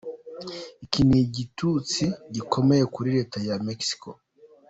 [0.85, 2.03] Iki ni igitutsi
[2.35, 4.09] gikomeye kuri leta ya Mexique.